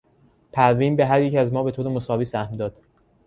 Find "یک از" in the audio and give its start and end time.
1.21-1.53